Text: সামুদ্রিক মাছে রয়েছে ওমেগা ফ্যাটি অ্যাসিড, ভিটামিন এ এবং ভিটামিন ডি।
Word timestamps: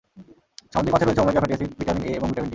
সামুদ্রিক 0.71 0.93
মাছে 0.95 1.05
রয়েছে 1.05 1.21
ওমেগা 1.21 1.39
ফ্যাটি 1.41 1.53
অ্যাসিড, 1.53 1.71
ভিটামিন 1.79 2.03
এ 2.07 2.09
এবং 2.19 2.27
ভিটামিন 2.31 2.47
ডি। 2.49 2.49